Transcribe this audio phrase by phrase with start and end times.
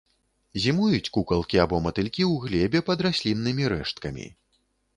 [0.61, 4.27] Зімуюць кукалкі або матылькі ў глебе пад расліннымі рэшткамі.